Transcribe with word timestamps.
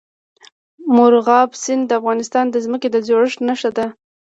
مورغاب 0.95 1.49
سیند 1.63 1.83
د 1.87 1.91
افغانستان 1.99 2.45
د 2.49 2.55
ځمکې 2.65 2.87
د 2.91 2.97
جوړښت 3.07 3.39
نښه 3.47 3.69
ده. 3.77 3.85